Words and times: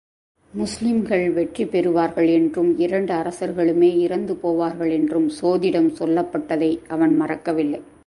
முஸ்லீம்கள் 0.53 1.25
வெற்றி 1.33 1.63
பெறுவார்கள் 1.65 2.29
என்றும் 2.37 2.71
இரண்டு 2.77 3.13
அரசர்களுமே 3.13 3.91
இறந்து 3.97 4.35
போவார்களென்றும், 4.43 5.29
சோதிடம் 5.41 5.91
சொல்லப்பட்டதை 5.99 6.71
அவன் 6.87 7.15
மறக்கவில்லை. 7.15 7.81